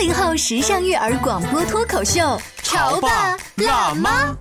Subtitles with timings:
[0.00, 4.34] 八零后时尚育儿广播脱口秀，潮爸辣妈。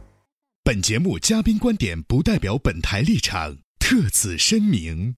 [0.63, 5.13] 本节目嘉宾观点不代表本台立场，特此声明。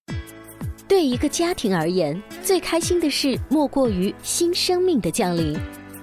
[0.87, 5.55] 对一个家庭而言，最开心的事莫过于新生命的降临。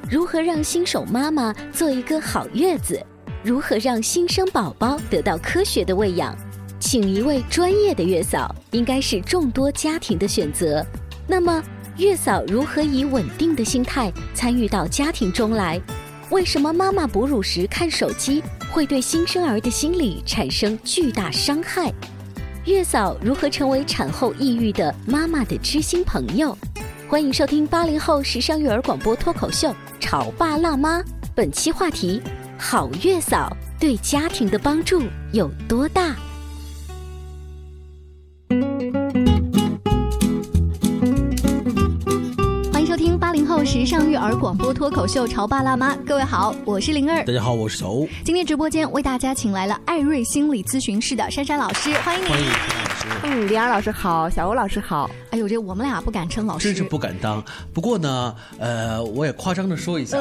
[0.09, 3.05] 如何让新手妈妈做一个好月子？
[3.43, 6.33] 如何让新生宝宝得到科学的喂养？
[6.79, 10.87] 请一位专业的月嫂，应该是众多家庭的选择。
[11.27, 11.61] 那么，
[11.99, 15.81] 月嫂如何以稳定的心态参与到家庭中来？
[16.31, 21.93] 为什么妈妈哺乳时看手机会对新生儿的心理产生巨大伤害？
[22.67, 26.57] 月嫂如何成为产后抑郁的妈妈的知心朋友？
[27.09, 31.01] 欢迎收听八零后时尚育儿广播脱口秀《潮爸辣妈》，
[31.35, 32.23] 本期话题。
[32.57, 36.15] 好月嫂对家庭的帮助有多大？
[43.39, 48.09] 零后时尚育儿广播脱口秀《潮爸辣妈》，各位好，我是灵儿，大家好，我是小欧。
[48.25, 52.29] 今天直播间为大家请来了艾瑞心理咨询室的珊珊老师，欢迎你。
[52.29, 52.88] 欢迎
[53.25, 55.11] 嗯，灵儿老师好，小欧老师好。
[55.31, 57.45] 哎呦，这我们俩不敢称老师，真是不敢当。
[57.73, 60.17] 不过呢，呃，我也夸张的说一下，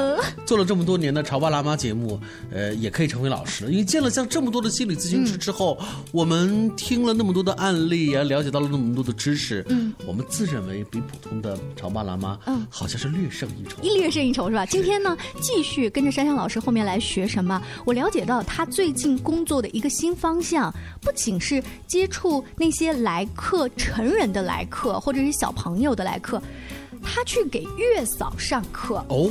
[0.46, 2.20] 做了这么多年的《潮爸辣妈》节目，
[2.52, 3.72] 呃，也可以成为老师了。
[3.72, 5.80] 因为见了像这么多的心理咨询师之后，
[6.12, 14.66] 我们听了那么多的案例啊，了解到了那么多的知识，嗯，我们自认为比普通的潮爸辣妈，嗯，好像是略胜一筹，一略胜一筹是吧？
[14.66, 17.62] 今天呢，继续跟着珊珊老师后面来学什么？
[17.86, 26.42] 我了解到他最近工作的一个新方向，不仅是接触那些来客成人的来客，或者是小朋友的来客。
[27.04, 29.30] 他去给月嫂上课哦，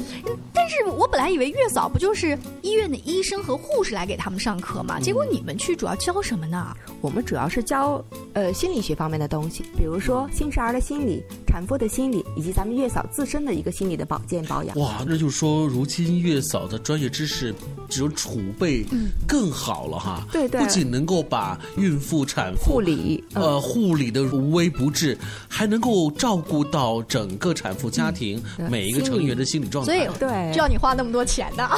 [0.52, 5.00] 但是我本来以为月嫂不就是医院的医生和护士来给他们上课嘛？
[5.00, 6.76] 结果你们去主要教什么呢？
[7.00, 14.76] 我们主要是教呃心理学方面的东西，比如说新生儿的心理、产妇的心理，以及咱们月嫂自身的一个心理的保健保养。
[14.78, 17.54] 哇，那就是说，如今月嫂的专业知识
[17.88, 18.84] 只有储备
[19.26, 20.26] 更好了哈。
[20.32, 25.16] 对对，不仅能够把孕妇、产妇护理呃护理的无微不至，
[25.48, 27.55] 还能够照顾到整个。
[27.56, 28.40] 产妇家庭
[28.70, 31.68] 每一个成员的心理状态，所以对，就要你花那么多钱的，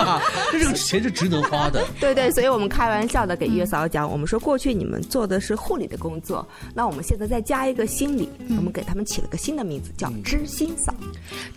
[0.52, 1.82] 这个钱是值得花的。
[2.00, 10.92] 对对，所以我们开玩笑的给月嫂讲，我们说过去你们做的是护理的工作，那我们现在再加一个心理，我们给他们起了个新的名字，叫知心嫂。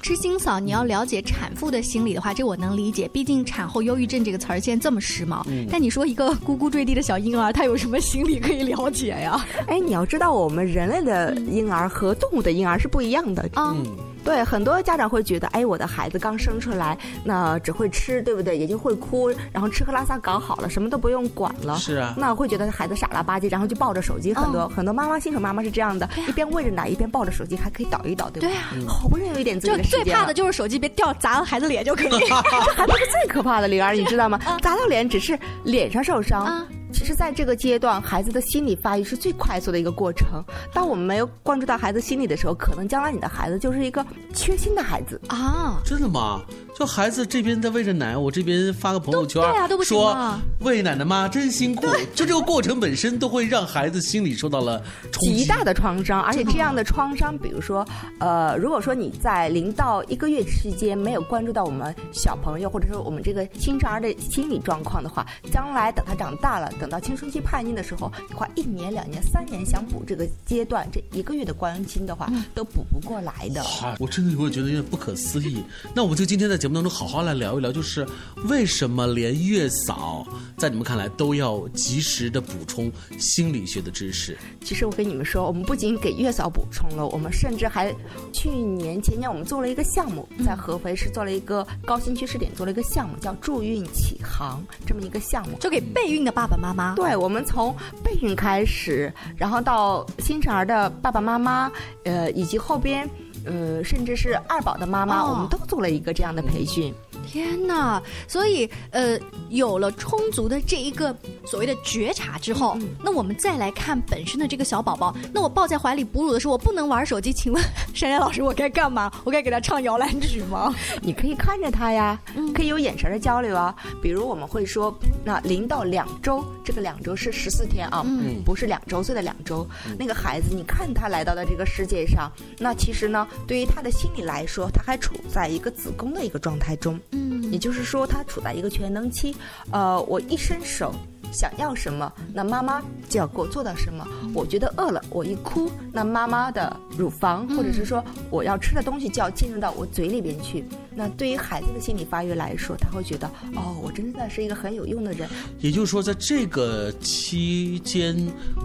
[0.02, 5.44] 知心嫂，你要了解产妇的心理的话，这我能理解，毕竟产后忧郁症这个词儿现在这么时髦。
[5.72, 9.44] 但你说一个咕咕坠地的小婴儿， 他有什么心理可以了解呀？
[9.68, 13.84] 哎，你要知道，我们人类的婴儿和动物的婴儿是不一样的啊。
[13.86, 18.58] 嗯，对，很多家长会觉得，哎，我的孩子刚生出来，那只会吃，对不对？
[18.58, 21.78] 也就会哭，然后吃喝拉撒搞好了，什么都不用管了。
[21.78, 24.34] 是啊，那会觉得孩子傻了吧唧，然后就抱着手机。
[24.34, 28.48] 很多很多妈妈，新手妈妈是这样的， 一边喂着奶，一边抱着手机，还可以倒一倒，对吧？
[28.48, 30.03] 对啊，好不容易有一点自己的时间。
[30.03, 32.09] 最怕的就是手机别掉砸了孩子脸就可以。
[32.09, 32.18] 这
[32.76, 34.40] 还不是最可怕的，灵儿，你知道吗？
[34.62, 36.66] 砸到脸只是脸上受伤。
[36.91, 40.44] 其实，在这个阶段，孩子的心理发育是最快速的一个过程。
[40.74, 45.81] 当我们没有关注到孩子心理的时候，可能将来你的孩子就是一个缺心的孩子啊！
[45.85, 46.41] 真的吗？
[46.81, 49.40] 就孩子这边在喂着奶，我这边发个朋友圈，
[49.86, 50.18] 说
[50.62, 51.86] 喂奶的妈真辛苦。
[52.16, 54.81] 就这个过程本身都会让孩子心理受到了
[55.20, 57.88] 极大的创伤，而且这样的创伤，比如说，
[58.20, 66.67] 呃，如果说你在零到一个月期间没有关注到我们小朋友或者说我们这个新生儿的心理状况的话，将来等他长大了。
[66.79, 73.64] 等到青春期叛逆的时候，你花一年、两年、三年想补这个阶段这一个月的关心的话，都补不过来的。
[74.00, 75.64] 我真的会觉得有点不可思议。
[75.94, 78.08] 那我们就今天的节目当中好好来聊一聊，就是
[78.47, 80.26] 为什么连月嫂
[80.58, 84.35] 在你们看来都要及时的补充心理学的知识？
[84.64, 87.94] 其实我跟你们说，我们不仅给月嫂补充了，我们甚至还
[88.34, 96.72] 去年、前年我们做了一个项目，在合肥市做了一个高新区试点，做了一个项目叫助孕启航这么一个项目，就给备孕的爸爸妈妈。
[96.72, 96.96] 妈妈。
[96.96, 101.70] 对，我们从备孕开始，然后到新生儿的爸爸妈妈，
[102.06, 103.09] 呃，以及后边，
[103.46, 106.93] 呃，甚至是二宝的妈妈，哦我们都做了一个这样的培训。
[107.32, 108.04] 天哪！
[108.28, 109.18] 所以呃，
[109.50, 115.16] 有了充足的这一个所谓的觉察之后，那我们再来看本身的这个小宝宝。
[115.34, 117.64] 那我抱在怀里哺乳的时候，我不能玩手机，请问
[117.96, 119.10] 珊珊老师，我该干嘛？
[119.24, 120.76] 我该给他唱摇篮曲吗？
[121.02, 122.20] 你可以看着他呀，
[122.54, 123.74] 可以有眼神的交流啊。
[124.02, 124.94] 比如我们会说，
[125.24, 129.66] 那零到两周，这个两周是十四天啊，嗯不是两周岁的两周。
[129.98, 132.30] 那个孩子，你看他来到了这个世界上，
[132.60, 137.21] 那其实呢，对于他的心理来说，他还处在一个子宫的一个状态中，嗯
[137.52, 139.35] 也就是说，他处在一个全能期。
[139.72, 140.94] 呃，我一伸手。
[141.34, 144.06] 想要什么，那妈妈就要给我做到什么。
[144.34, 150.66] 我觉得饿了，我一哭，那妈妈的乳房或者是说我要吃的东西就要进入到我嘴里边去。
[150.94, 155.29] 那对于孩子的心理发育来说，他会觉得哦，我真的是一个很有用的人。
[155.59, 158.14] 也就是说，在这个期间，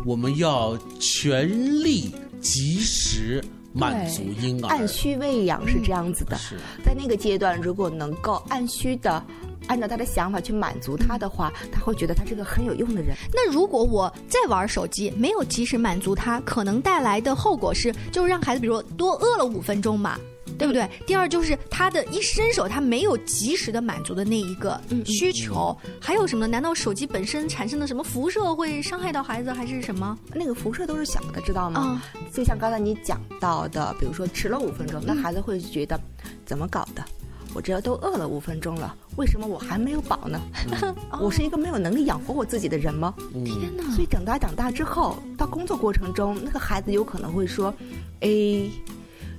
[0.05, 1.49] 我们要全
[1.85, 3.41] 力及时
[3.77, 4.69] 满足婴儿。
[4.69, 9.23] 按需喂养是这样子的，是在那个阶段，如果能够按需的。
[9.69, 13.17] 按照他的想法去满足他的话，他会觉得他是个很有用的人。
[13.33, 20.17] 那如果我再玩手机，没有及时满足他，可能带来的后果是，就是让孩子比如说多饿了五分钟嘛。
[20.59, 20.89] 对不对？
[21.07, 26.51] 第二就是他的一伸手，他没有及时的满足的那一个需求，还有什么呢？
[26.53, 30.19] 难道手机本身产生的什么辐射会伤害到孩子，还是什么？
[30.35, 31.81] 那个辐射都是小的，知道吗？
[31.81, 35.99] 啊就像刚才你讲到的，比如说迟了五分钟，那孩子会觉得
[36.45, 37.05] 怎么搞的？
[37.55, 40.39] 我这都饿了五分钟了，为什么我还没有饱呢？
[41.19, 43.15] 我是一个没有能力养活我自己的人吗？
[43.33, 43.83] 天哪！
[43.95, 47.73] 所以等他长大之后，到工作过程中，那个孩子有可能会说
[48.21, 48.29] ：“哎，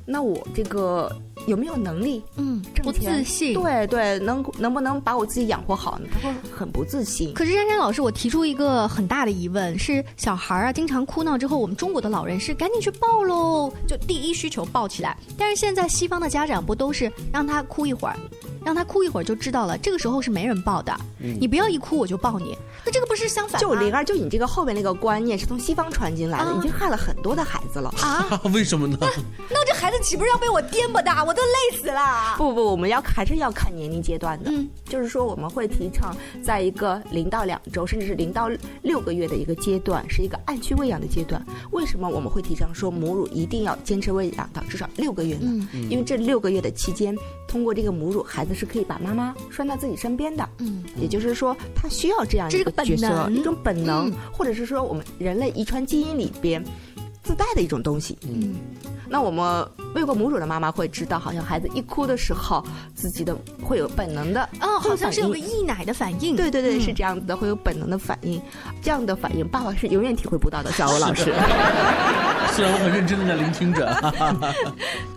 [0.09, 1.12] 那我这个
[1.48, 2.94] 有没有能力嗯，不？
[2.94, 3.54] 自信。
[3.54, 7.33] 对对，能能不能把我自己养活好呢？”他会很不自信。
[7.33, 15.18] 可是珊珊老师，我提出一个很大的疑问：是小孩儿啊，经常哭闹之后，我们中国的老人是赶紧去抱喽，就第一需求抱起来。
[15.38, 18.15] 但是现在西方的家长不都是让他哭一会儿，
[18.63, 20.98] 让他哭一会儿就知道了，这个时候是没人抱的。
[21.19, 23.59] 你不要一哭我就抱你，那这个不是相反吗？
[23.59, 27.92] 就灵儿，就你这个后面那个观念是从西方传进来的，啊已经害了很多的孩子了。
[28.01, 28.98] 啊， 为什么呢？
[29.50, 31.24] 那这孩子岂不是要被我颠簸大？
[31.24, 32.36] 我都累死了。
[32.36, 34.50] 不不，我们要还是要看年龄阶段的。
[34.50, 38.50] 嗯，就是说我们会提倡，在一个零到两周，甚至是零到
[38.82, 41.46] 六个月的一个阶段，是一个按需喂养的阶段。
[41.72, 45.42] 为什么我们会提倡说母乳一定要坚持喂养到至少六个月呢？
[45.74, 47.16] 嗯因为这六个月的期间，
[47.48, 50.50] 通过这个母乳，孩子是可以把妈妈拴到自己身边的。
[50.58, 56.64] 嗯，也就是说，他需要这样一个角色，能一种本能，嗯或者是说我们人类遗传基因里边
[57.28, 58.18] 自带的一种东西。
[58.26, 58.56] 嗯，
[59.10, 62.66] 那我们喂过母乳的妈妈会知道，好像孩子一哭的时候，
[62.96, 66.38] 自己的会有本能的哦，好像是有个溢奶的反应。
[66.38, 68.42] 对对对，嗯是这样子的，会有本能的反应。
[68.82, 71.34] 这样的反应，爸爸是永远体会不到的，小欧老师。
[72.54, 74.54] 虽然我很认真的在聆听着，哈哈哈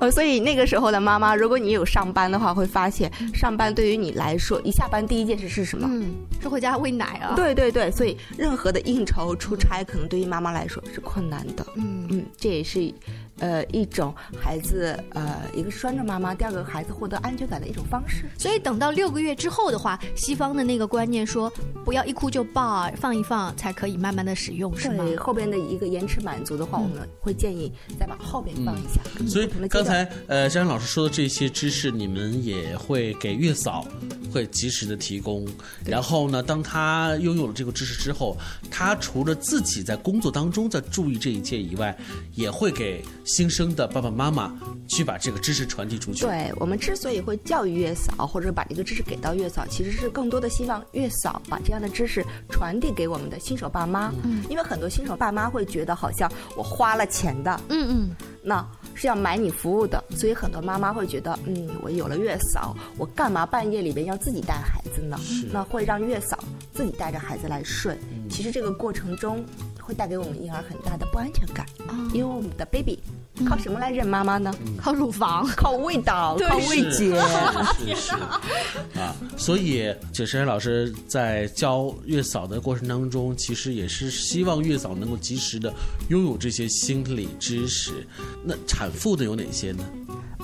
[0.00, 5.88] 呃，所以那个时候的妈妈，如果你有上班的话，会发现上班对于你来说，一下班第一件事是什么？
[5.90, 6.12] 嗯，
[6.42, 11.64] 是回家喂奶啊。，对对对，所以任何的应酬、出差，可能对于妈妈来说是困难的。
[11.76, 12.92] 嗯嗯，这也是，
[13.38, 18.24] 呃，一种孩子呃，一个拴着妈妈，第二个孩子获得安全感的一种方式。
[18.38, 21.52] 所以等到六个月之后的话，西方的那个观念说，
[21.84, 25.04] 不要一哭就抱，放一放才可以慢慢的使用，是吗？
[25.04, 29.00] 对后边的一个延迟满足的话，嗯我们会建议再往后边放一下。
[29.28, 33.86] 所以刚才呃，珊珊老师说的这些知识，你们也会给月嫂
[34.32, 35.46] 会及时的提供。
[35.84, 38.36] 然后呢，当他拥有了这个知识之后，
[38.70, 41.89] 他除了自己在工作当中在注意这一切以外，
[42.34, 44.52] 也会给新生的爸爸妈妈
[44.88, 46.24] 去把这个知识传递出去。
[46.24, 54.12] 对我们之所以会教育月嫂，或者把这个知识给到月嫂，其实是更多的希望月嫂把这样的知识传递给我们的新手爸妈。
[54.24, 65.18] 嗯，因为很多新手爸妈会觉得，好像我花了钱的，嗯嗯，那是要买你服务的，所以很多妈妈会觉得，嗯，我有了月嫂，我干嘛半夜里边要自己带孩子呢？
[65.52, 66.38] 那会让月嫂
[66.72, 67.96] 自己带着孩子来睡。
[68.28, 69.44] 其实这个过程中
[69.90, 71.66] 会带给我们婴儿很大的不安全感，
[72.14, 72.96] 因为我们的 baby
[73.44, 74.54] 靠什么来认妈妈呢？
[74.78, 75.44] 靠乳房。
[75.56, 77.20] 靠味道，靠味觉。
[77.76, 78.14] 是是
[78.96, 85.74] 啊，所以这珊珊老师在教月嫂的过程当中，其实也是希望月嫂能够及时的
[86.08, 88.06] 拥有这些心理知识。
[88.44, 89.84] 那产妇的有哪些呢？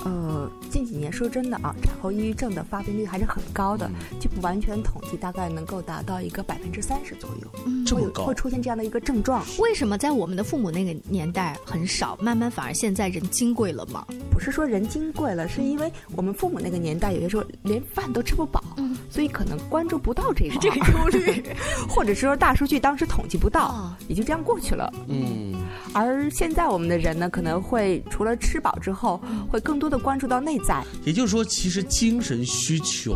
[0.07, 3.89] 呃，近几年说真的啊，产后抑郁症的发病率还是很高的，
[4.21, 8.23] 就不完全统计，大概能够达到一个百分之三十左右，会有这么高。
[8.23, 9.43] 会出现这样的一个症状。
[9.59, 14.05] 为什么在我们的父母那个年代很少，慢慢反而现在人金贵了吗？
[14.31, 18.63] 不是说人金贵了，是因为我们父母那个年代，有些时候连饭都吃不饱，
[19.09, 21.43] 所以可能关注不到这个 这个忧虑，
[21.89, 24.93] 或者说大数据当时统计不到，哦也就这样过去了。
[25.07, 25.53] 嗯，
[25.99, 30.83] 而现在我们的人呢，可能会除了吃饱之后，会更多的关注到内在。
[31.03, 33.15] 也就是说，其实精神需求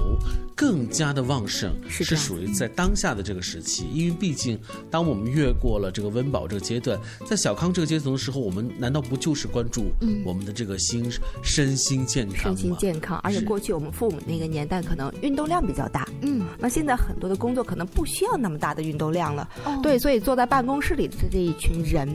[0.62, 3.88] 更加的旺盛，是属于在当下的这个时期。
[3.92, 4.60] 因为毕竟，
[4.92, 9.92] 当我们越过了这个温饱这个阶段，在小康这个阶层的时候，我们难道不就是关注
[10.24, 12.58] 我们的这个心、身心健康身？
[12.58, 22.08] 心健康，而且过去我们父母那个年代可能运动量比较大，嗯，那现在很多的工作可能不需要那么大的运动量了，哦对，所以坐在办公室里的这一群人，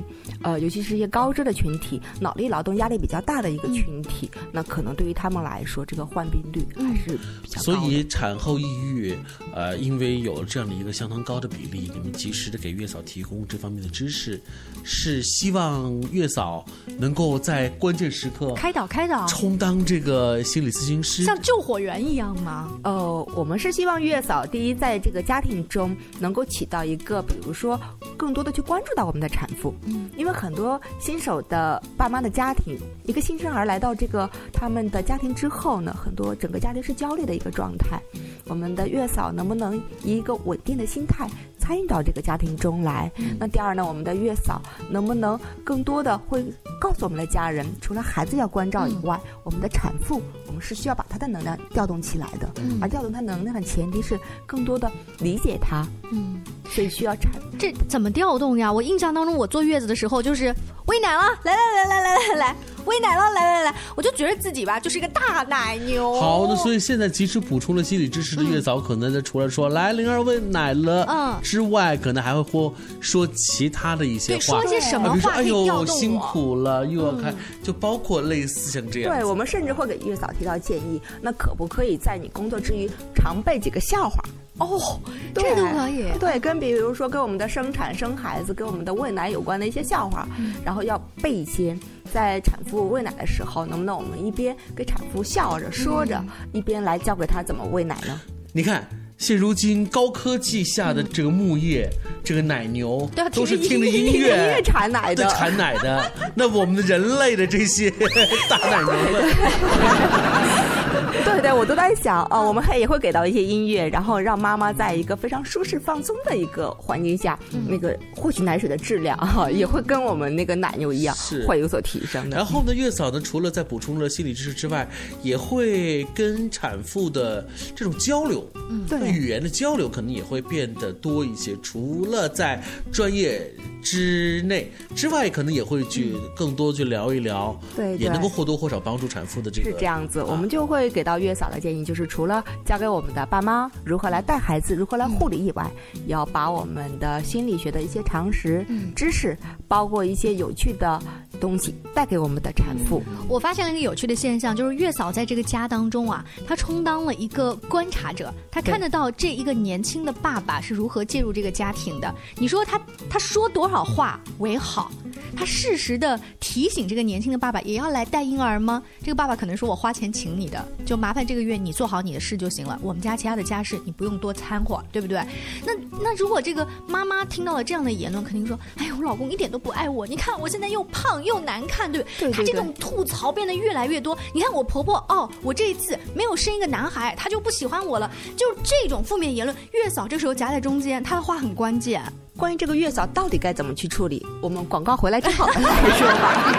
[0.43, 7.81] 呃，尤其是一些高知的群体，脑力劳动压力比较大的一个群体，那可能对于他们来说，这个患病率还是比较高的。
[7.81, 9.17] 所以产后抑郁，
[9.55, 14.41] 呃，因为有了这样的一个相当高的比例，你们及时的给月嫂提供这方面的知识，
[14.85, 16.65] 是希望月嫂
[16.99, 21.25] 能够在关键时刻开导开导，充当这个心理咨询师。
[21.25, 22.73] 像救火员一样吗？
[22.85, 27.81] 呃，我们是希望月嫂第一，在这个家庭中能够起到一个，比如说
[28.17, 38.01] 更多的去关注到我们的产妇，嗯，因为很多新手的爸妈的家庭，一个新生儿来到这个他们的家庭之后呢，很多整个家庭是焦虑的一个状态。
[38.47, 41.29] 我们的月嫂能不能以一个稳定的心态
[41.59, 43.11] 参与到这个家庭中来？
[43.39, 46.45] 那第二呢，我们的月嫂能不能更多的会
[46.81, 52.49] 告诉我们的家人，除了孩子要关照以外，我们的产妇，我们是需要把她的能量调动起来的。
[52.81, 58.73] 而调动她能量的前提是更多的理解她，嗯，所以需要产这怎么调动呀？
[58.73, 60.55] 我印象当中，我坐月子的时候就是
[60.87, 62.57] 喂奶了，来来来来来来来，
[62.87, 66.19] 喂奶了，来来来，我就觉得自己吧就是一个大奶牛。
[66.19, 74.69] 好，的所以现在及时补充了心理知识的月嫂，可能在除了说“来灵儿喂奶了”嗯之外，可能还会或说其他的一些对，话说一。
[74.69, 75.87] 些什么啊比如说，话哎可以调动我？
[75.87, 79.13] 呦，辛苦了，又要开，就包括类似像这样。
[79.13, 84.23] 对我们甚至会给月嫂提到建议，那可不可以在你工作之余常备几个笑话？
[84.59, 85.01] 哦，
[85.35, 86.07] 这都可以。
[86.19, 90.27] 对，跟比如说跟我们的生产、生孩子、跟我们的喂奶有关的一些笑话，
[90.65, 91.77] 然后要背一些。
[92.13, 98.21] 在产妇喂奶的时候，能不能我们一边给产妇笑着说着，一边来教给她怎么喂奶呢？
[98.53, 101.91] 你看，现如今高科技下的这个牧业，
[102.25, 106.11] 这个奶牛都是听着音音乐乐产奶的，产奶的。
[106.35, 107.91] 那我们的人类的这些
[108.49, 109.23] 大奶牛们，
[111.25, 122.37] 对对，我都在想，呃， 我们还也会给到一些音乐，然后让妈妈在一个非常舒适放松的一个环境下，那个获取奶水的质量啊，也会跟我们那个奶牛一样是，会有所提升的。
[122.37, 124.89] 然后呢，月嫂呢，除了在补充了心理知识之外，
[125.23, 131.57] 也会跟产妇的这种交流，嗯，对语言的交流可能也会变得多一些。
[131.63, 133.51] 除了在专业
[133.83, 139.71] 之内之外，可能也会去更多去聊一聊，对对也能够或多或少帮助产妇的这个。
[139.71, 145.71] 是这样子，我们就会给到月嫂的建议，就是除了教给我们的爸妈如何来带孩子、如何来护理以外，
[146.09, 151.01] 要把我们的心理学的一些常识、知识，包括一些有趣的
[151.41, 153.01] 东西带给我们的产妇。
[153.29, 162.13] 我发现了一个有趣的现象，就是月嫂在这个家当中啊，她充当了一个观察者，她看得到这一个年轻的爸爸是如何介入这个家庭的。
[162.35, 164.91] 你说他他说多少话为好？
[165.37, 168.83] 他适时的提醒这个年轻的爸爸也要来带婴儿吗？
[169.03, 175.21] 这个爸爸可能说我花钱请你的，就麻烦这个月你做好你的事就行了，我们家其他的家事你不用多掺和，对不对？
[175.65, 175.73] 那
[176.03, 184.17] 那如果这个妈妈听到了这样的言论，肯定说，哎呀，我老公一点都不爱我，你看我现在又胖又难看，对不对对他这种吐槽变得越来越多。
[184.35, 192.03] 你看我婆婆哦，我这一次没有生一个男孩，她就不喜欢我了，就是这种负面言论，月嫂这时候夹在中间，她的话很关键。
[192.37, 195.61] 关于这个月嫂到底该怎么去处理，我们广告回来之后再
[195.99, 196.55] 说吧。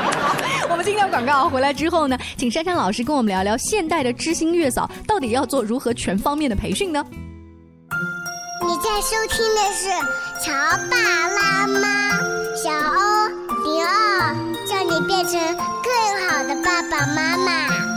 [0.70, 7.06] 我们今天广告回来之后呢，请珊珊老师跟我们聊聊现代的知心月嫂到底要做如何全方面的培训呢？
[8.66, 9.88] 你在收听的是
[10.44, 10.52] 《乔
[10.90, 10.98] 爸
[11.30, 11.80] 拉妈》，
[12.62, 13.28] 小欧
[13.64, 14.36] 零二，
[14.68, 17.68] 叫你变成更好的爸爸妈妈。《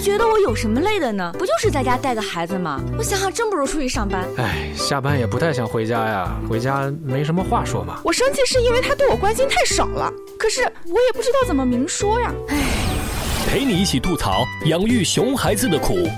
[0.00, 1.30] 他觉得我有什么累的呢？
[1.38, 2.80] 不就是在家带个孩子吗？
[2.96, 4.26] 我想想，真不如出去上班。
[4.38, 8.00] 哎，下班也不太想回家呀，回家没什么话说嘛。
[8.02, 12.32] 我生气是因为他对我关心太少了，可是我也不知道怎么明说呀。
[12.48, 12.56] 哎
[13.46, 16.08] 陪你一起吐槽养育熊孩子的苦，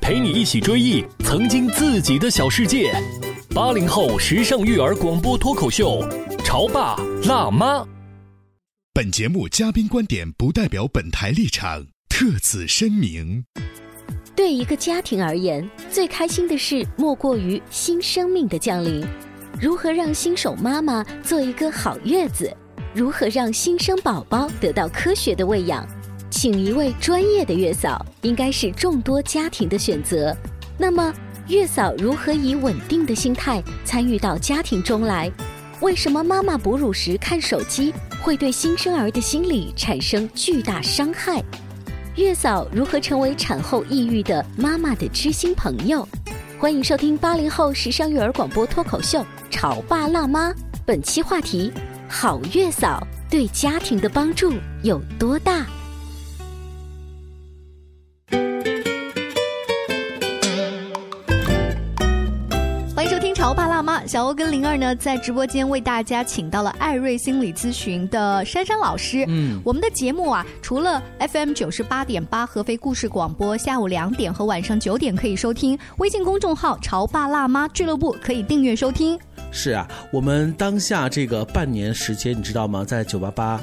[0.00, 2.94] 陪你一起追忆曾经自己的小世界。
[3.52, 6.00] 八零后时尚育儿广播脱口秀，
[6.44, 6.94] 潮爸
[7.24, 7.84] 辣妈。
[8.94, 11.84] 本节目嘉宾观点不代表本台立场，
[12.22, 13.44] 特此声明。
[14.36, 19.04] 对一个家庭而言，最开心的事莫过于新生命的降临。
[19.60, 22.48] 如何让新手妈妈做一个好月子？
[22.94, 25.84] 如何让新生宝宝得到科学的喂养？
[26.30, 30.32] 请一位专业的月嫂，应该是众多家庭的选择。
[30.78, 31.12] 那么，
[31.48, 35.28] 月嫂如何以稳定的心态参与到家庭中来？
[35.80, 41.42] 为什么妈妈哺乳时看手机会对新生儿的心理产生巨大伤害？
[42.16, 46.06] 月嫂如何成为产后抑郁的妈妈的知心朋友？
[46.60, 50.50] 欢迎收听八零后时尚育儿广播脱口秀《潮爸辣妈》，
[50.84, 51.72] 本期话题：
[52.10, 54.52] 好月嫂对家庭的帮助
[54.82, 55.64] 有多大？
[64.06, 69.24] 小欧跟灵儿呢，在直播间为大家请到了艾瑞心理咨询的珊珊老师。
[69.28, 79.18] 嗯，我们的节目啊，除了 FM 九十八点八合肥故事广播，下午两点和晚上九点可以收听；微信公众号“潮爸辣妈俱乐部”可以订阅收听。
[79.50, 82.84] 是啊，我们当下这个半年时间，你知道吗？
[82.84, 83.60] 在九八八。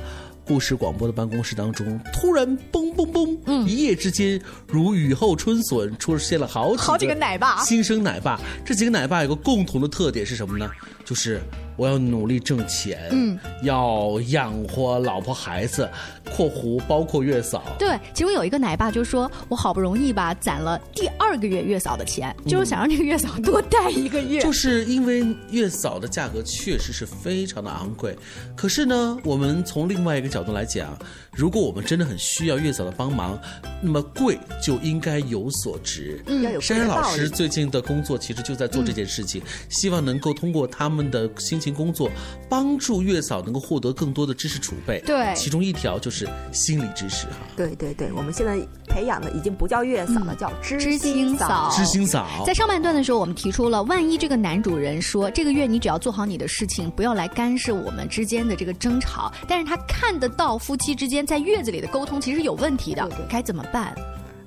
[0.50, 8.42] 故事广播的办公室当中，突然嘣嘣嘣，嗯，一夜之间如雨后春笋，出现了好几好几个奶爸，新生奶爸。
[8.66, 10.68] 这几个奶爸有个共同的特点是什么呢？
[11.06, 11.40] 就是。
[11.78, 15.90] 我要努力挣钱，嗯，要养活老婆孩子
[16.36, 17.64] （括弧包括月嫂）。
[17.80, 28.16] 对，其中有一个奶爸就说：“我好不容易吧攒了第二个月月嫂的钱，就是想让这个月嫂多带一个月。”就是因为月嫂的价格确实是非常的昂贵，
[28.56, 30.96] 可是呢，我们从另外一个角度来讲，
[31.34, 33.40] 如果我们真的很需要月嫂的帮忙，
[33.82, 36.22] 那么贵就应该有所值。
[36.28, 41.70] 嗯，要有珊珊老师最近的工作其实就在做这件事情，希望能够通过他们的辛勤。
[41.80, 42.10] 工作
[42.50, 46.19] 帮助月嫂能够获得更多的知识储备，对，其中一条就是
[46.52, 47.34] 心理知识哈。
[47.56, 48.58] 对对对，我们现在
[48.88, 51.70] 培养的已经不叫月嫂了，叫知心嫂。
[51.72, 52.26] 知心嫂。
[52.46, 63.94] 在上半段的时候，我们提出了，万一这个男主人说这个月你只要做好你的事情，不要来干涉我们之间的这个争吵，但是他看得到夫妻之间在月子里的沟通其实有问题的，该怎么办？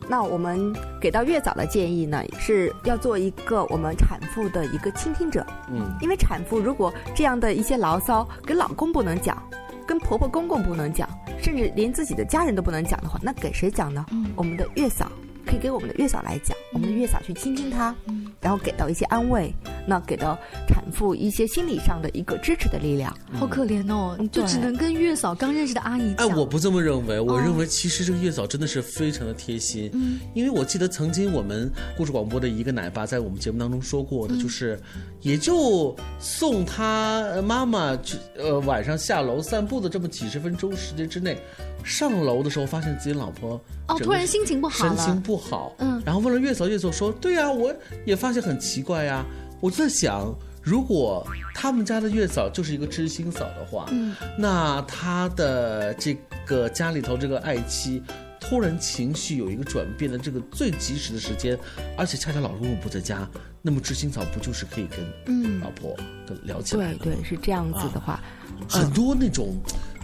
[0.08, 5.46] 那我们给到月嫂的建议呢，是要做一个我们产妇的一个倾听者。
[5.70, 9.40] 嗯，因为产妇如果这样的一些牢骚跟老公不能讲，
[9.82, 11.08] 跟婆婆公公不能讲，
[11.40, 14.04] 甚至连自己的家人都不能讲的话，那给谁讲呢？
[14.36, 15.10] 我们的月嫂。
[15.46, 17.94] 可以给我们的月嫂来讲，我们的月嫂去倾听她，
[18.40, 19.52] 然后给到一些安慰，
[19.86, 23.16] 那给到产妇一些心理上的一个支持的力量。
[23.32, 26.28] 好可怜哦，就只能跟月嫂刚认识的阿姨讲。
[26.28, 29.90] 哎，我不这么认为，我认为其实这个月嫂真的是非常的贴心。
[29.92, 34.78] 嗯，因为我记得曾经我们故事广播的一个奶爸在我们节目当中说过的，就是
[35.20, 41.38] 也就送他妈妈去呃晚上下楼散步的这么几十分钟时间之内。
[41.84, 45.74] 上楼的时候，发现自己老婆哦，突然心情不好神情不好。
[45.78, 49.24] 嗯，然后问了月嫂，月嫂说：“对呀，我也发现很奇怪呀。
[49.60, 56.16] 我在想，如果他们家的月嫂就是一个知心嫂的话，嗯，那他的这
[56.46, 58.02] 个家里头这个爱妻
[58.40, 61.58] 突然情绪有一个转变的这个最及时的时间，
[61.96, 63.28] 而且恰恰老公公不在家，
[63.60, 66.98] 那么知心嫂不就是可以跟嗯老婆跟聊起来了？
[67.02, 68.20] 对对，是这样子的话，
[68.68, 69.56] 很多那种。”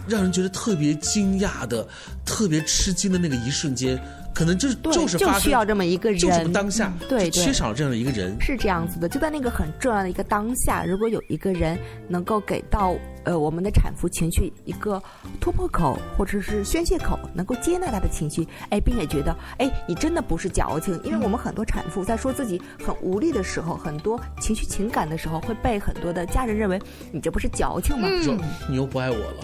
[0.09, 1.87] 让人觉得特别惊讶的、
[2.25, 3.97] 特别吃惊的那个一瞬间，
[4.33, 9.07] 可能就是就是就需要这么一个人，就是当下，对，缺少这样的一个人，是这样子的。
[9.07, 12.95] 就在那个很重要的一个当下，如果有一个人能够给到。
[13.29, 14.99] 呃，我们的产妇情绪一个
[15.39, 28.07] 突破口或者是宣泄口，能够接纳她的情绪，哎，并且觉得，哎，你真的不是矫情，因为我们很多产妇在说自己很无力的时候，很多情绪情感的时候，会被很多的家人认为你这不是矫情吗？
[28.23, 28.35] 说
[28.67, 29.43] 你又不爱我了，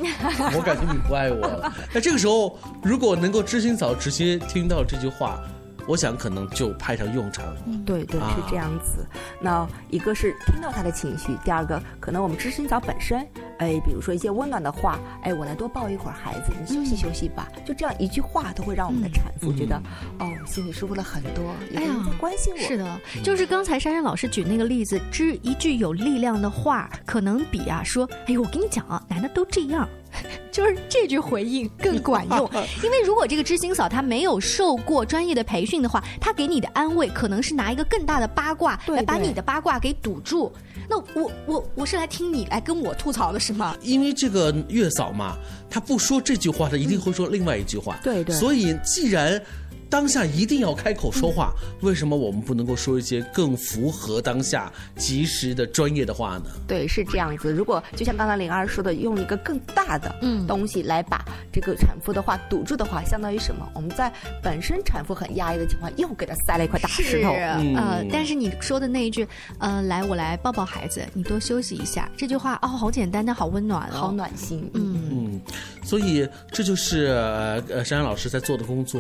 [0.57, 1.71] 我感觉你不爱我了。
[1.93, 5.39] 那这个时候，如果能够知心嫂直接听到这句话。
[5.87, 7.45] 我想可能就派上用场。
[7.85, 9.05] 对对，是这样子。
[9.39, 13.19] 那一个是听到他的情绪，第二个可能我们知心嫂本身，
[13.59, 17.47] 哎，比如说一些温暖的话，哎，我来多抱一会儿孩子，你休息休息吧。
[17.65, 19.75] 就这样一句话，都会让我们的产妇觉得，
[20.19, 21.53] 哦，心里舒服了很多。
[21.75, 22.59] 哎呀，关心我。
[22.59, 29.87] 是的，就是刚才珊珊老师举那个例子，知一句有力量的话，可能比啊说，哎呦，我跟你讲啊，男的都这样。
[30.51, 32.49] 就是这句回应更管用，
[32.83, 40.51] 因为如果这个知心嫂她没有受过专业的培训的话，她给你的安慰可能是拿一个更大的八卦来把你的八卦给堵住。
[40.87, 43.75] 那我我我是来听你来跟我吐槽的是吗？
[43.81, 45.35] 因为这个月嫂嘛，
[45.69, 47.97] 她不说这句话，她一定会说另外一句话。
[48.03, 48.35] 对对。
[48.35, 49.41] 所以既然
[49.89, 56.45] 当下一定要开口说话，为什么我们不能够说一些更符合当下、及时的专业的话呢？
[56.67, 57.53] 对，是这样子。
[57.53, 60.13] 如果就像刚才灵儿说的，用一个更大的
[60.47, 63.67] 东西来把这个产妇的话堵住的话，相当于什么？
[63.73, 67.31] 我们在本身产妇很压抑的情况，又给她塞了一块大石头。
[67.31, 69.27] 呃，但是你说的那一句，
[69.59, 74.69] 呃，来，我来抱抱孩子，你多休息一下，这句话哦，好简单，但好温暖，好暖心。
[74.73, 75.41] 嗯嗯，
[75.83, 78.99] 所以这就是呃珊珊老师在做的工作，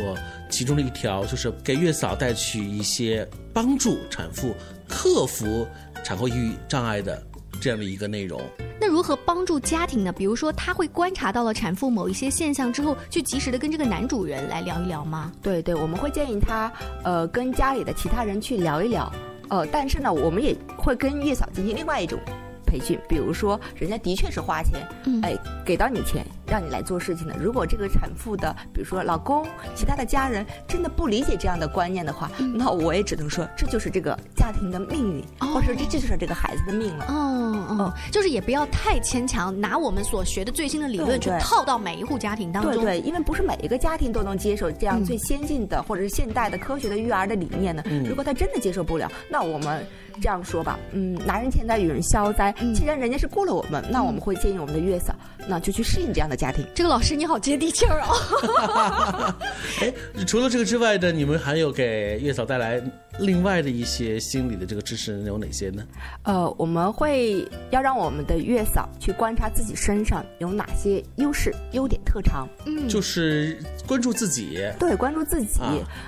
[0.49, 4.53] 其中的一条就是给月嫂带去一些帮助产妇
[4.87, 5.67] 克服
[6.03, 7.21] 产后抑郁障碍的
[7.61, 8.41] 这样的一个内容。
[8.79, 10.11] 那如何帮助家庭呢？
[10.11, 15.31] 比如说，他会观察到了产妇某一些现象之后，去及时的跟这个男主人来聊一聊吗？
[15.41, 16.71] 对对，我们会建议他，
[17.03, 19.11] 呃，跟家里的其他人去聊一聊。
[19.47, 22.19] 呃，但是呢，我们也会跟月嫂进行另外一种。
[22.65, 24.85] 培训，比如说，人家的确是花钱，
[25.21, 27.35] 哎，给到你钱，让你来做事情的。
[27.39, 35.23] 如果这个产妇的，比如说老公、其他的家人，真的不理解这样的观念的话，那我也只能说，这就是这个家庭的命运，
[35.53, 37.05] 或者说这这就是这个孩子的命了。
[37.07, 42.73] 哦哦，就是也不要太牵强，拿我们所学的最新的理论去套到每一户家庭当中。
[42.73, 47.83] 对对，因为不是每一个家庭都能接受这样最先进的或者是现代的科学的育儿的理念的。
[48.07, 49.85] 如果他真的接受不了，那我们。
[50.21, 52.53] 这样说吧，嗯，拿人钱财与人消灾。
[52.73, 55.13] 既然人家是雇了我们，那我们会建议我们的月嫂，
[55.47, 56.65] 那就去适应这样的家庭。
[56.73, 59.35] 这个老师你好接地气儿啊！
[59.81, 59.93] 哎，
[60.25, 62.81] 除了这个之外的，你们还有给月嫂带来
[63.19, 65.83] 另外的一些心理的这个知识有哪些呢？
[66.23, 72.47] 呃，我们会要让我们的月嫂去观察自己身上有哪些优势、优点、特长。
[72.65, 74.59] 嗯，就是关注自己。
[74.79, 75.61] 对，关注自己。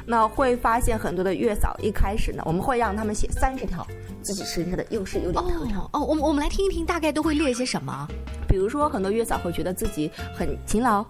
[0.05, 3.85] 那会发现很多的月嫂一开始呢，我们会让他们写三十条。
[4.21, 8.05] 自己身上的优势优点特长哦，我们我们来听一听，大概都会列些什么？
[8.45, 11.05] 比如说，很多月嫂会觉得自己很勤劳，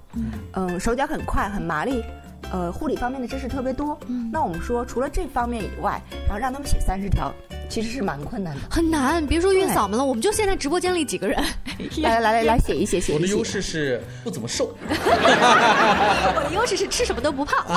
[0.54, 2.04] 嗯，手脚很快，很麻利，
[2.52, 3.98] 呃，护理方面的知识特别多。
[4.08, 7.34] 嗯那我们说，除了这方面以外，然后让他们写三十条，
[7.70, 9.26] 其实是蛮困难的，很难。
[9.26, 11.44] 别说月嫂们了，我们就现在直播间里几个人，
[12.02, 17.66] 来来来来写一写，写我的优势是不怎么瘦， 我的优势是吃什么都不胖，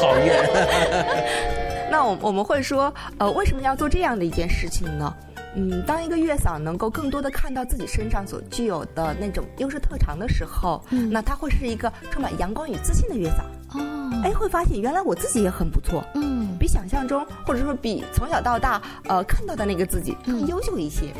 [0.00, 1.90] 讨厌。
[1.90, 5.12] 那我我们会说，呃，为什么要做这样的一件事情呢？
[5.54, 13.44] 嗯，当一个月嫂能够更多的看到自己身上所具有的那种优势特长的时候，嗯那她会是一个充满阳光与自信的月嫂。
[13.74, 16.04] 哦，哎，会发现原来我自己也很不错。
[16.14, 21.12] 嗯，比想象中，或者说比从小到大，呃，看到的那个自己更优秀一些。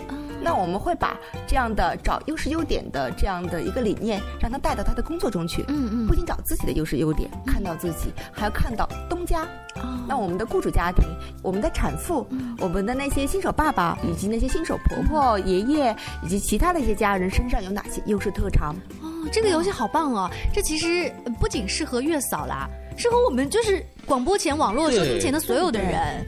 [0.42, 5.64] 那我们会把这样的找优势优点的这样的一个理念，让他带到他的工作中去。
[5.68, 9.46] 嗯嗯，不仅找自己的优势优点，看到自己，还要看到东家。
[10.06, 11.04] 那我们的雇主家庭，
[11.42, 12.26] 我们的产妇，
[12.58, 18.74] 我们的那些新手爸爸，以及那些新手婆婆、爷爷，以及其他的一些家人身上有哪些优势特长？
[19.00, 20.30] 哦，这个游戏好棒哦！
[20.52, 26.26] 这其实不仅适合月嫂啦，适合我们就是广播前、网络收听前的所有的人。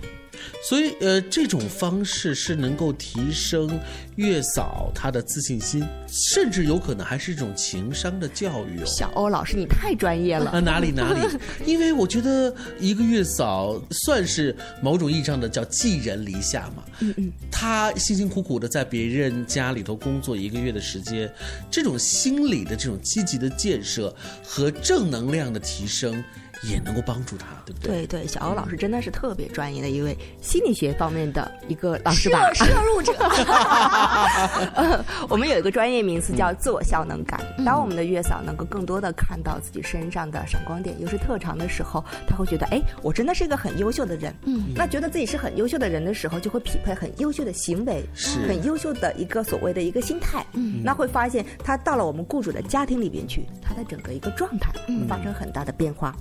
[0.68, 3.78] 所以，呃，这种方式是能够提升
[4.16, 8.84] 月嫂她的自信心，甚至有可能还是一种情商的教育哦。
[8.86, 10.60] 小欧老师，你太专业了啊！
[10.60, 11.20] 哪里哪里？
[11.66, 16.84] 因为我觉得一个月嫂算是某种意义上的叫寄人篱下嘛。
[17.00, 17.32] 嗯嗯。
[17.50, 21.30] 她辛辛苦苦的在别人家里头工作一个月的时间，
[21.70, 26.22] 这种心理的这种积极的建设和正能量的提升。
[26.70, 28.06] 也能够帮助他，对不对？
[28.06, 32.52] 对对，小欧老师真的是特别专业的一位心理学方面的一个老师吧？
[32.54, 33.12] 摄入者。
[35.28, 37.40] 我们有一个专业名词叫自我效能感。
[37.64, 44.34] 当我们的月嫂能够更多的看到自己身上的闪光点、又是特长的时候，他会觉得，哎，我真的是一个很优秀的人。
[44.44, 44.72] 嗯。
[44.74, 50.44] 那觉得自己是很优秀的人的时候，就会匹配很优秀的行为，是很优秀的一个所谓的一个心态。
[50.52, 50.82] 嗯。
[50.82, 56.14] 那会发现，他到了我们雇主的家庭里边去，他的整个一个状态会发生很大的变化。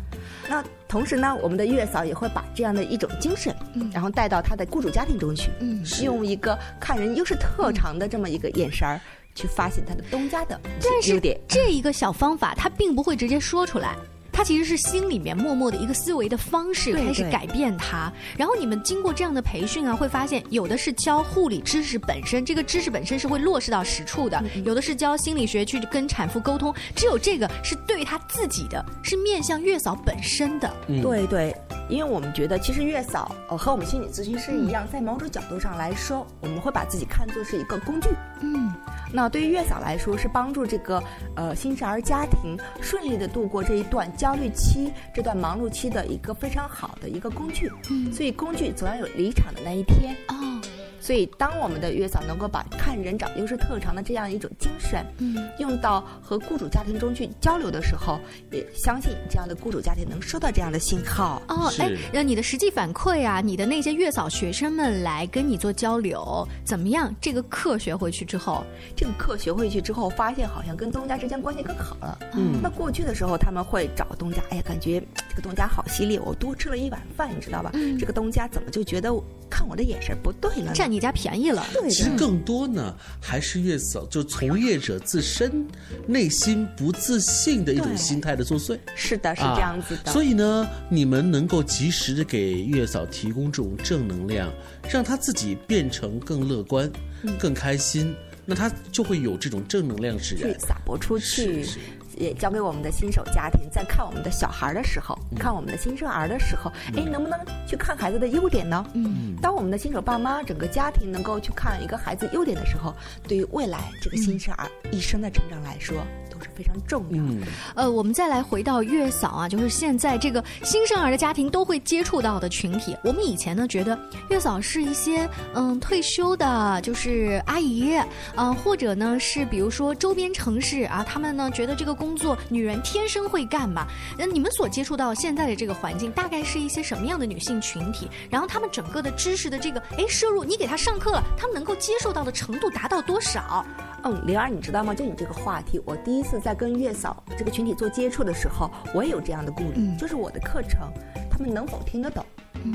[0.50, 3.56] 那同时呢，我们的月嫂也会把这样的一种精神，
[3.91, 9.00] 然后带到她的雇主家庭中去，嗯用一个看人优势特长的这么一个眼神儿，
[9.34, 10.60] 去发现他的东家的
[11.08, 11.39] 优点。
[11.48, 13.96] 这一个小方法，他并不会直接说出来。
[14.34, 30.74] 他其实是心里面默默的一个思维的方式开始改变他，然后你们经过这样的培训啊，会发现有的是教护理知识本身，这个知识本身是会落实到实处的；有的是教心理学去跟产妇沟通，只有这个是对他自己的，是面向月嫂本身的。
[31.02, 31.56] 对对，
[31.88, 38.10] 因为我们觉得其实月嫂呃和我们心理咨询师一样，在某种角度上来说，我们会把自己看作是一个工具。
[38.41, 38.74] 嗯，
[39.13, 41.02] 那对于月嫂来说，是帮助这个
[41.36, 44.12] 呃新生儿家庭顺利的度过这一段。
[44.17, 50.60] 焦虑期这段忙碌期的一个非常好的一个工具，嗯，所以工具总要有离场的那一天哦。
[51.04, 58.18] 所以，当我们的月嫂能够把看人长优势特长的这样一种精神，嗯，用到和雇主家庭中去交流的时候，
[58.52, 61.42] 也相信这样的雇主家庭能收到这样的信号。
[61.50, 67.13] 哦，哎是，让你的实际反馈啊，你的那些月嫂学生们来跟你做交流，怎么样？
[67.20, 68.63] 这个课学回去之后，
[68.96, 72.18] 这个课学回去之后，发现好像跟东家之间关系更好了。
[72.34, 77.72] 嗯那过去的时候，他们会找东家，哎呀，感觉这个东家好犀利，我多吃了一碗饭，你知道吧？
[77.74, 80.71] 嗯这个东家怎么就觉得我看我的眼神不对了？
[80.73, 81.65] 占你家便宜了。
[81.73, 85.65] 对，其实更多呢，还是月嫂就从业者自身
[86.08, 88.77] 内心不自信的一种心态的作祟。
[88.95, 90.12] 是的，是这样子的。
[90.12, 94.51] 啊所以呢，你们能够及时的给月嫂提供这种正能量，
[94.89, 96.91] 让她自己变成更乐观、
[97.23, 98.13] 嗯更开心，
[98.45, 100.60] 那她就会有这种正能量使去然。
[100.60, 101.79] 撒播出去是是，
[102.17, 105.38] 也交给我们的新手家庭，在看我们的小孩的时候，嗯。
[105.38, 108.86] 看我们的新生儿的时候，哎，能不能去看孩子的优点呢？
[108.93, 112.93] 嗯，当我们的新手爸妈整个家庭能够去看一个孩子优点的时候，
[113.28, 117.29] 对于未来这个新生儿一生的成长来说都是非常重要的。
[117.29, 117.41] 嗯，
[117.75, 122.95] 呃，我们再来回到月嫂啊，就是现在这个新生儿的家庭都会接触到的群体。
[123.03, 123.97] 我们以前呢觉得
[124.29, 127.95] 月嫂是一些嗯退休的，就是阿姨，
[128.36, 133.88] 啊、或者呢是比如说周边城市啊，他们呢觉得这个工作女人天生会干嘛？
[134.17, 138.10] 那你们所接触到现在的这个环境，大概是一些什么样的女性群体？
[138.29, 143.65] 然后他们整个的知识的这个哎摄入，你给他上课了，他们能够接受到的程度达到多少？
[144.04, 144.94] 嗯，灵儿，你知道吗？
[144.94, 150.92] 就你这个话题，我第一次在跟月嫂这个群体做接触的时候，我也有这样的顾虑，嗯就是我的课程，
[151.30, 152.26] 他们能否听得懂？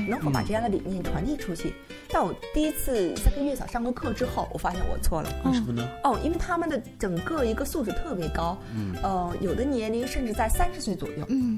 [0.07, 1.73] 能否把这样的理念传递出去？
[2.11, 5.29] 但我第一次在跟月嫂上过课之后，我发现我错了。
[5.45, 5.87] 为什么呢？
[6.03, 11.25] 哦，因为他们的整个一个素质特别高，嗯呃，有的年龄甚至在三十岁左右。
[11.29, 11.57] 嗯，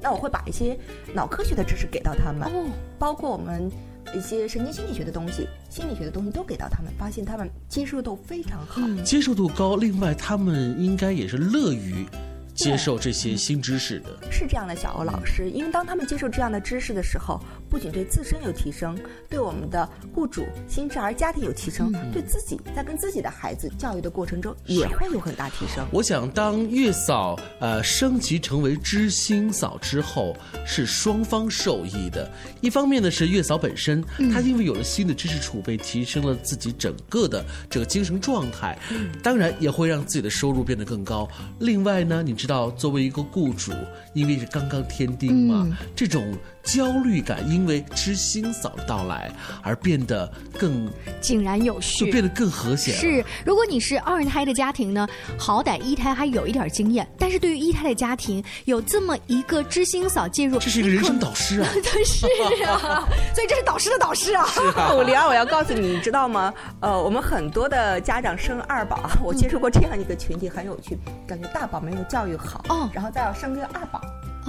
[0.00, 0.78] 那我会把一些
[1.14, 3.70] 脑科学的知识给到他们，哦，包括我们
[4.14, 8.80] 一些神经心理学的东西、心理学的东西都给到他们，发现他们接受度非常好。
[9.04, 12.06] 接受度高，另外他们应该也是乐于
[12.54, 14.08] 接受这些新知识的。
[14.30, 17.40] 是这样的，小欧老师，因为当他们接受这样的知识的时候，
[17.70, 25.86] 不仅对自身有提升，对我们的雇主、新生儿家庭有提升，对自己在跟自己的孩子教育的过程中也会有很大提升。
[25.92, 32.28] 我想，当月嫂呃升级成为知心嫂之后，是双方受益的。
[32.60, 38.76] 一方面呢是月嫂本身，她因为有了新的知识储备，提升了自己整个的这个精神状态，
[39.22, 41.28] 当然也会让自己的收入变得更高。
[41.60, 43.72] 另外呢，你知道，作为一个雇主，
[44.12, 49.30] 因为是刚刚添丁嘛，这种焦虑感因为知心嫂的到来
[49.62, 50.88] 而变得更
[51.20, 52.98] 井然有序，就变得更和谐了。
[52.98, 61.68] 是，如果你是二胎的家庭呢，好歹一胎还有一点经验，但是对于一胎的家庭，有这么一个知心嫂介入，这是一个人生导师啊！
[61.82, 62.26] 对，是
[62.64, 64.46] 啊，所以这是导师的导师啊。
[64.94, 66.52] 我李二，我要告诉你，你知道吗？
[66.80, 74.00] 呃，我们很多的家长生二宝，我接触过这样一个群体，很有趣，感觉大宝没有教育好，哦然后再要生个二宝。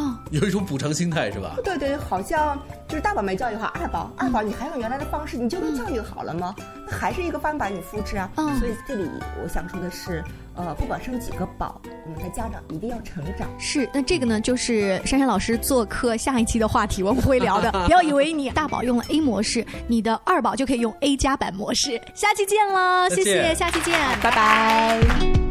[0.02, 1.56] 哦，有一种补偿心态是吧？
[1.64, 6.56] 对对，好像就是大宝没教育好，二宝二宝你还用原来的方式，你就能教育好了吗？
[6.88, 8.30] 那还是一个翻版你复制啊。
[8.38, 9.10] 嗯所以这里
[9.42, 10.24] 我想说的是，
[10.56, 13.48] 呃，不管生几个宝，我们的家长一定要成长。
[13.60, 17.72] 是，那这个呢，就是珊珊老师做客下一期的话题，我们会聊的。
[17.86, 22.02] 不要以为你大宝用了 A 模式，你的二宝就可以用 A 加版模式。
[22.14, 25.51] 下期见喽，谢谢，下期见，拜拜。